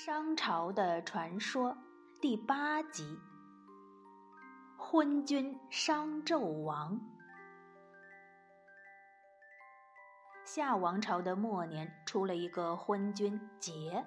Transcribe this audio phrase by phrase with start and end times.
[0.00, 1.76] 商朝的传说
[2.20, 3.18] 第八集：
[4.76, 7.00] 昏君商纣王。
[10.44, 14.04] 夏王朝的末年出了一个昏君桀，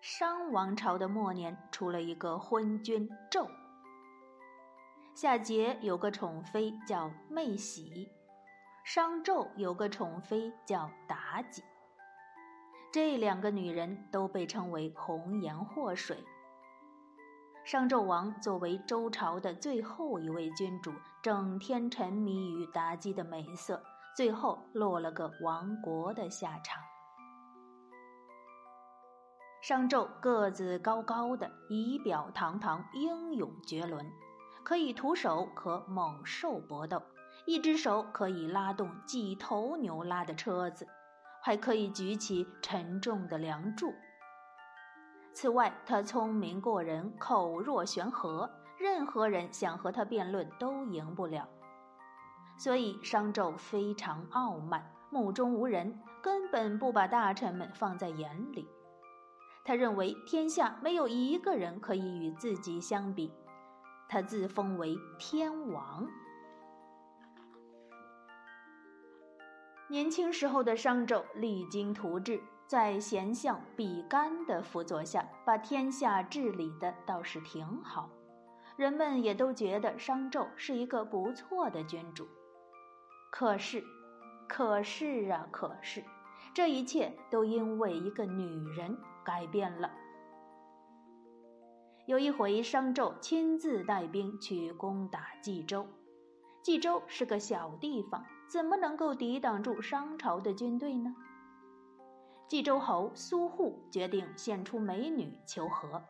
[0.00, 3.50] 商王朝的末年出了一个昏君纣。
[5.16, 8.08] 夏桀有个宠妃叫妹喜，
[8.84, 11.64] 商纣有个宠妃叫妲己。
[12.92, 16.22] 这两个女人都被称为红颜祸水。
[17.64, 20.92] 商纣王作为周朝的最后一位君主，
[21.22, 23.82] 整天沉迷于妲己的美色，
[24.14, 26.82] 最后落了个亡国的下场。
[29.62, 34.04] 商纣个子高高的，仪表堂堂，英勇绝伦，
[34.64, 37.00] 可以徒手和猛兽搏斗，
[37.46, 40.86] 一只手可以拉动几头牛拉的车子。
[41.42, 43.92] 还可以举起沉重的梁柱。
[45.34, 51.48] 此外，他聪明过人，口若悬河，任何人想和他辩论都赢不了。
[52.56, 58.68] 所以商纣非常傲慢，目中无人，根本不把大臣们放在眼里。
[59.64, 63.32] 他认为天下没有一个人可以与自己相比，
[64.08, 66.06] 他自封为天王。
[69.92, 78.08] 年轻时候的商纣励精图治，在贤相比干的辅佐下，把天下治理的倒是挺好。
[78.76, 82.26] 人们也都觉得商纣是一个不错的君主。
[83.30, 83.84] 可是，
[84.48, 86.02] 可是啊，可是，
[86.54, 89.90] 这一切都因为一个女人改变了。
[92.06, 95.86] 有一回，商纣亲自带兵去攻打冀州。
[96.62, 101.12] 冀州是个小地方，怎么能够抵挡住商朝的军队呢？
[102.48, 106.02] 冀州侯苏护决定献出美女求和，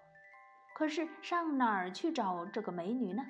[0.74, 3.22] 可是上哪儿去找这个美女呢？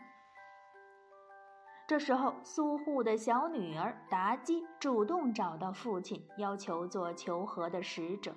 [1.87, 8.35] 这时候，苏护的小女儿妲己主动找到父亲，要求做求和的使者。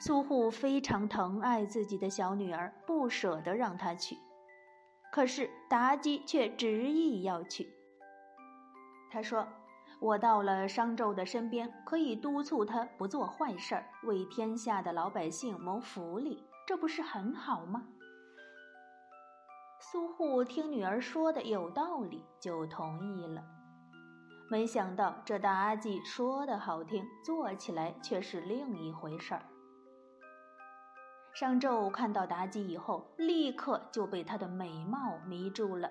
[0.00, 4.18] 苏护非常疼爱自己的小女儿，不舍得让她去。
[5.18, 7.68] 可是妲己却执意要去。
[9.10, 9.44] 他说
[9.98, 17.84] ：“我到了商纣的身边，可以督促他不做坏事儿，为天下的老百姓谋福利，这不是很好吗？”
[19.82, 23.42] 苏护听女儿说的有道理，就同意了。
[24.48, 29.42] 没想到这妲己说的好听，做起来却是另一回事儿。
[31.38, 35.88] 商纣看到妲己以后，立刻就被她的美貌迷住了。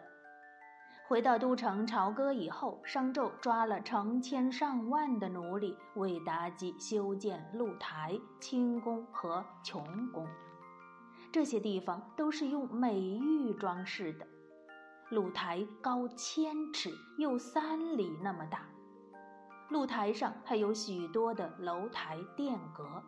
[1.07, 10.27] 回到都城朝歌以后，商纣抓了成千上万的奴隶，为妲己修建露台、清宫和琼宫。
[11.31, 14.27] 这些地方都是用美玉装饰的。
[15.11, 18.65] 露台高千尺，有三里那么大。
[19.69, 23.01] 露台上还有许多的楼台殿阁。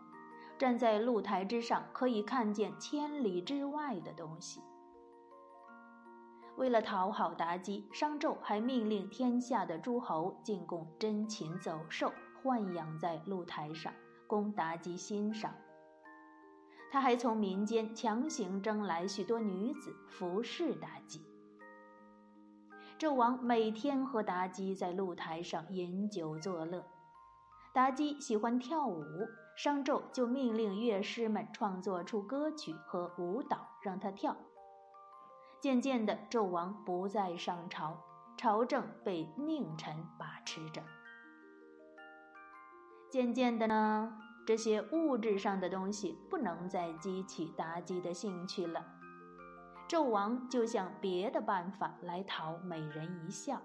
[0.59, 4.61] 站在露台之上，可以看见千里之外的东西。
[6.57, 12.11] 为了讨好妲己，商纣还命令天下的诸侯进贡珍禽走兽，
[12.43, 13.93] 豢养在露台上，
[14.27, 15.55] 供妲己欣赏。
[16.91, 21.25] 他还从民间强行征来许多女子服侍妲己。
[22.99, 26.83] 纣王每天和妲己在露台上饮酒作乐。
[27.73, 29.05] 妲己喜欢跳舞。
[29.61, 34.33] 商纣就命令乐师们创作出歌曲和舞蹈，让他跳。
[35.59, 37.97] 渐渐的，纣王不再上朝，
[38.37, 40.81] 朝政被佞臣把持着。
[43.11, 44.17] 渐渐的呢，
[44.47, 48.85] 这些物质上的东西不能再激起妲己的兴趣了。
[49.89, 53.61] 纣王就想别的办法来讨美人一笑。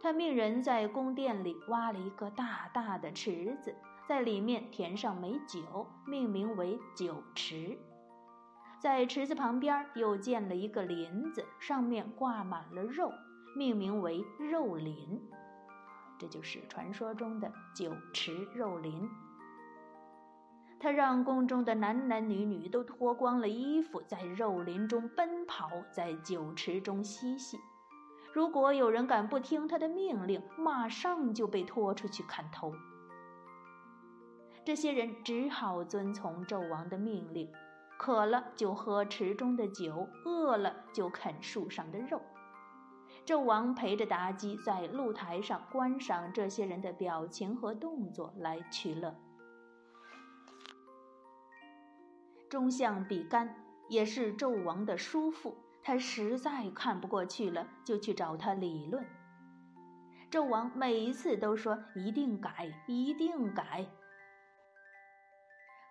[0.00, 3.74] 他命人在宫殿里挖了一个大大的池子。
[4.08, 7.78] 在里面填上美酒，命名为酒池。
[8.80, 13.12] 在池子旁边又建了一个林子，上面挂满了肉，
[13.54, 15.20] 命名为肉林。
[16.18, 19.06] 这就是传说中的酒池肉林。
[20.80, 27.58] 他让宫中的男男女女都脱光了衣服，在肉林中奔跑，在酒池中嬉戏。
[28.32, 32.72] 如果有人敢不听他的命令，马上就被拖出去砍头。
[34.68, 37.50] 这些人只好遵从纣王的命令，
[37.96, 42.20] 渴了就喝池中的酒，饿了就啃树上的肉。
[43.24, 49.18] 纣王陪着妲己在露台上观赏这些人的表情和动作来取乐。
[52.50, 59.02] 中相比干也是纣王的叔父，他实在看不过去了，就去找他理论。
[60.30, 63.86] 纣王每一次都说一定改，一定改。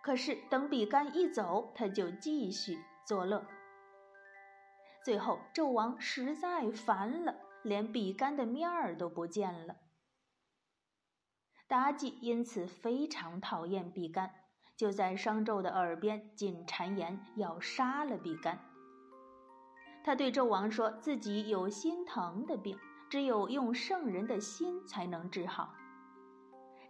[0.07, 3.45] 可是等比干一走，他就继续作乐。
[5.03, 9.75] 最后，纣王实在烦了，连比干的面儿都不见了。
[11.67, 14.33] 妲己因此非常讨厌比干，
[14.77, 18.57] 就在商纣的耳边进谗言，要杀了比干。
[20.05, 25.73] 他对纣王说自己有心疼的病，只有用圣人的心才能治好。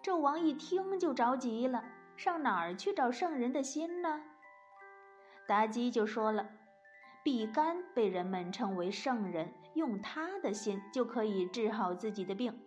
[0.03, 1.83] 纣王一听就着急了，
[2.17, 4.21] 上哪儿去找圣人的心呢？
[5.47, 6.49] 妲己就说了，
[7.23, 12.59] 比干被人们称为圣人，用他的心就可以治好自己的病。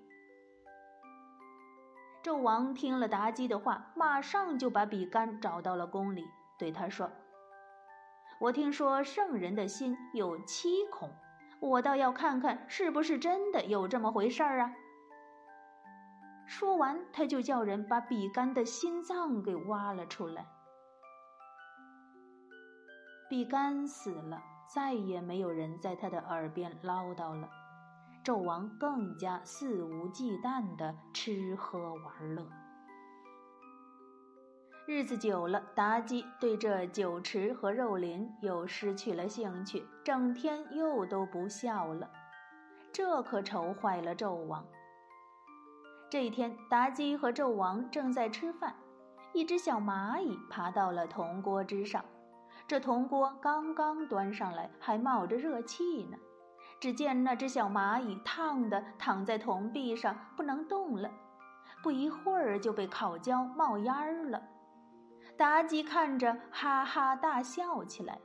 [2.22, 6.24] 纣王听了妲己的话，马上就把比干找到了宫里，
[6.56, 7.10] 对他说
[8.40, 11.10] ：“我听说圣人的心有七孔，
[11.58, 14.72] 我倒要看看是不是真的有这么回事儿啊！”
[16.50, 20.44] 说完，他就叫人把比干的心脏给挖了出来。
[23.28, 24.42] 比干死了，
[24.74, 27.48] 再也没有人在他的耳边唠叨了。
[28.24, 32.44] 纣王更加肆无忌惮的吃喝玩乐，
[34.88, 42.10] 日子久了，妲己对这酒池和肉林又失去了兴趣，整天又都不笑了，
[42.92, 44.66] 这可愁坏了纣王。
[46.10, 48.74] 这一天，妲己和纣王正在吃饭，
[49.32, 52.04] 一只小蚂蚁爬到了铜锅之上，
[52.66, 56.18] 这铜锅刚刚端上来，还冒着热气呢。
[56.80, 61.08] 只见那只小蚂蚁烫的躺在铜壁上不能动了，
[61.80, 64.42] 不一会儿就被烤焦冒烟儿了。
[65.38, 68.18] 妲己看着哈哈大笑起来。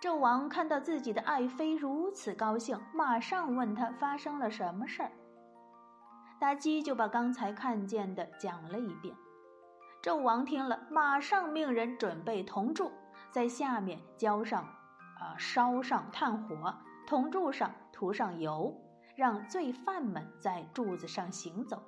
[0.00, 5.12] 纣王看到自己的爱妃如此高兴，马上问他发生了什么事儿。
[6.42, 9.14] 妲己就把刚才看见的讲了一遍。
[10.02, 12.90] 纣王听了，马上命人准备铜柱，
[13.30, 14.64] 在下面浇上。
[15.20, 15.38] 啊！
[15.38, 16.74] 烧上炭火，
[17.06, 18.76] 铜柱上涂上油，
[19.14, 21.80] 让罪犯们在柱子上行走。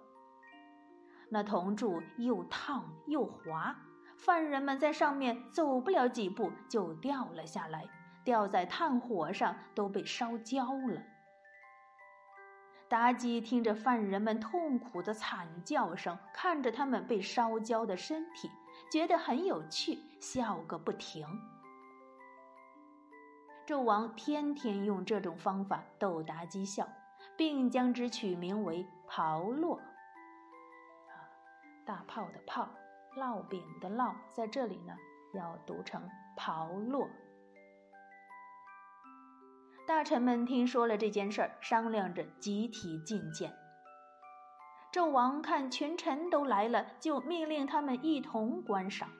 [1.28, 3.74] 那铜柱又烫又滑，
[4.16, 7.88] 犯人们在上面走不了几步就掉了下来，
[8.22, 11.02] 掉在炭火上都被烧焦了。
[12.94, 18.48] 妲己听着犯人们痛苦的惨叫声，看着他们被烧焦的身体，
[18.88, 21.26] 觉得很有趣，笑个不停。
[23.66, 26.88] 纣王天天用这种方法逗妲己笑，
[27.36, 29.76] 并将之取名为“炮烙”。
[31.10, 31.18] 啊，
[31.84, 32.68] 大炮的炮，
[33.16, 34.94] 烙饼的烙，在这里呢
[35.32, 37.08] 要读成“炮烙”。
[39.86, 43.54] 大臣们听说了这件事儿，商量着集体觐见。
[44.90, 49.10] 纣王看群臣都来了，就命令他们一同观赏。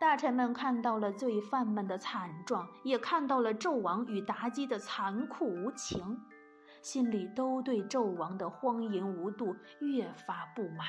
[0.00, 6.18] 大臣们看到了罪犯们的惨状，也看到了纣王与妲己的残酷无情，
[6.82, 10.86] 心里都对纣王的荒淫无度越发不满。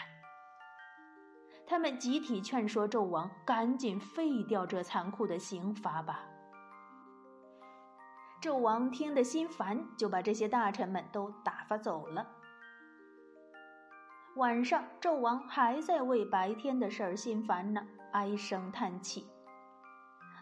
[1.65, 6.23] 他们集体劝说纣王赶紧废掉这残酷的刑罚吧。
[8.41, 12.27] 纣王听得心烦，就把这些大臣们都打发走了。
[14.35, 17.85] 晚上，纣王还在为白天的事儿心烦呢。
[18.11, 19.27] 唉声叹气，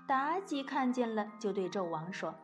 [0.08, 2.36] 妲己看见了，就对纣王说：“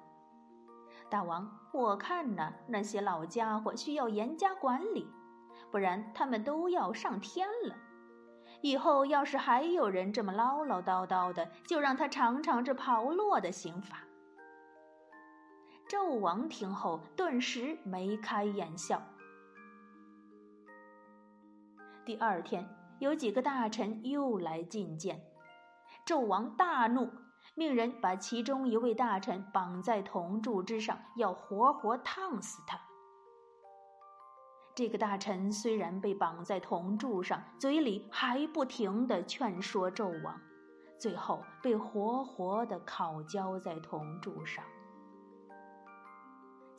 [1.09, 5.07] 大王，我看呢，那些老家伙需要严加管理，
[5.69, 7.75] 不然他们都要上天了。
[8.61, 13.97] 以后要是还有人这么唠唠叨叨的，就让他尝尝这炮烙的刑罚。”
[15.91, 19.03] 纣王听后，顿时眉开眼笑。
[22.05, 22.65] 第二天。
[22.99, 25.19] 有几个大臣又来觐见，
[26.05, 27.09] 纣王大怒，
[27.55, 32.79] 命人把其中一位大臣绑在铜柱之上，要活活烫死他。
[34.75, 40.39] 这个大臣虽然被绑在铜柱上，嘴里还不停的劝说纣王，
[40.99, 44.63] 最后被活活的烤焦在铜柱上。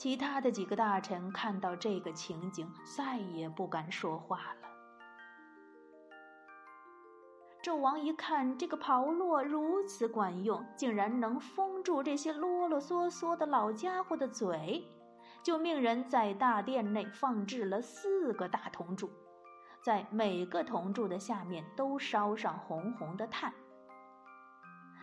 [0.02, 4.68] 其他的几个大臣看到这个情景，再也不敢说话了。
[7.62, 14.84] 纣王一看这个炮烙如此管用，竟然能封住这些啰啰嗦嗦的老家伙的嘴，
[15.40, 19.08] 就命人在大殿内放置了四个大铜柱，
[19.84, 23.54] 在每个铜柱的下面都烧上红红的炭。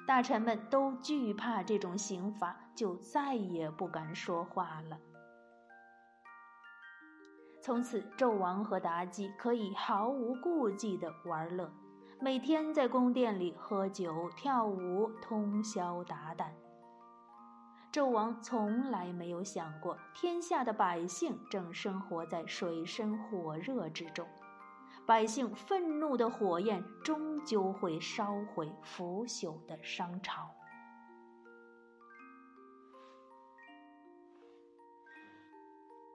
[0.09, 4.97] 大臣们都惧怕这种刑罚，就再也不敢说话了。
[7.61, 11.71] 从此，纣王和妲己可以毫无顾忌的玩乐，
[12.19, 16.47] 每天在宫殿里喝酒、跳舞，通宵达旦。
[17.93, 24.27] 纣王从来没有想过，天下的百姓正生活在水深火热之中，
[25.09, 30.47] 百姓愤怒的火焰终究会烧毁腐朽的商朝。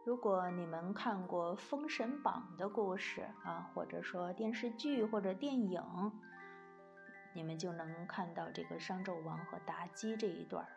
[0.04, 5.82] 如果你们看过《封神榜》的故事啊，或者说电视剧或者电影，
[7.34, 10.70] 你们就能看到这个商纣王和妲己这一段儿。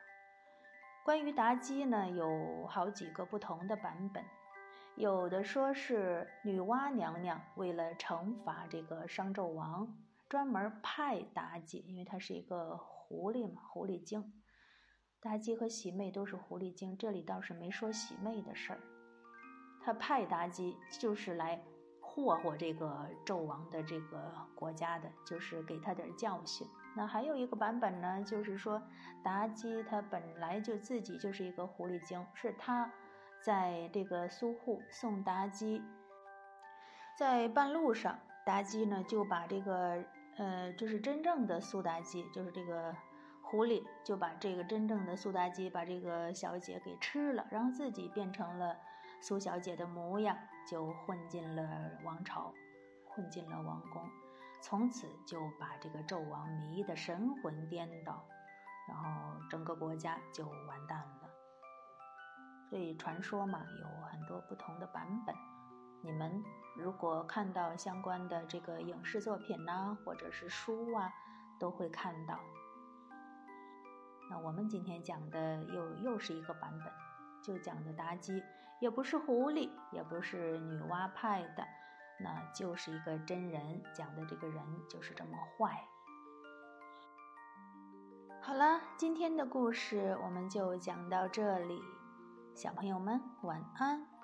[1.05, 4.25] 关于妲己呢，有好几个不同的版本，
[4.97, 9.95] 有的说是女娲娘娘为了惩罚这个商纣王，
[10.27, 14.33] 专门派妲己，因为她是一个狐狸嘛，狐狸精。
[15.21, 18.79] 妲己和喜妹都是狐狸精，这里倒是没说喜妹的事儿。
[19.83, 21.61] 他派妲己就是来
[22.01, 26.67] 霍霍这个纣王的这个国家的，就是给他点教训。
[26.95, 28.81] 那还有一个版本呢，就是说
[29.23, 32.91] 妲己她本来就自己就是一个狐狸精，是她
[33.41, 35.82] 在这个苏护送妲己，
[37.17, 40.03] 在半路上，妲己呢就把这个
[40.38, 42.94] 呃，就是真正的苏妲己，就是这个
[43.41, 48.75] 狐狸，就把这个真正的苏妲己把这个小姐给吃了，然后自己变成了
[49.22, 50.38] 苏小姐的模样，
[50.70, 52.53] 就混进了王朝，
[53.06, 54.03] 混进了王宫。
[54.62, 58.25] 从此就把这个纣王迷得神魂颠倒，
[58.88, 61.16] 然后整个国家就完蛋了。
[62.69, 65.36] 所以传说嘛，有很多不同的版本。
[66.01, 66.43] 你们
[66.75, 71.12] 如果看到相关的这个影视作品呐，或者是书啊，
[71.59, 72.39] 都会看到。
[74.29, 76.93] 那我们今天讲的又又是一个版本，
[77.41, 78.43] 就讲的妲己
[78.81, 81.65] 也不是狐狸，也不是女娲派的。
[82.19, 85.88] 那就是一个真人讲的，这个人就是这么坏。
[88.41, 91.81] 好了，今天的故事我们就讲到这里，
[92.57, 94.16] 小朋友们晚安。